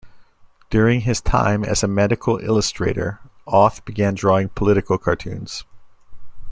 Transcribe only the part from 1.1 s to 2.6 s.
time as a medical